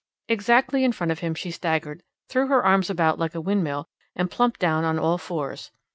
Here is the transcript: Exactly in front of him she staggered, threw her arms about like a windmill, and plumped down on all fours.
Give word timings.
Exactly 0.27 0.83
in 0.83 0.93
front 0.93 1.11
of 1.11 1.19
him 1.19 1.35
she 1.35 1.51
staggered, 1.51 2.01
threw 2.27 2.47
her 2.47 2.65
arms 2.65 2.89
about 2.89 3.19
like 3.19 3.35
a 3.35 3.39
windmill, 3.39 3.87
and 4.15 4.31
plumped 4.31 4.59
down 4.59 4.83
on 4.83 4.97
all 4.97 5.19
fours. 5.19 5.69